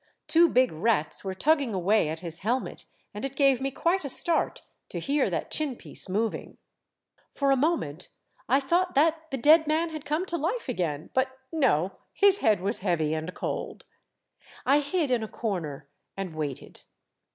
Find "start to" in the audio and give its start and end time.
4.09-4.97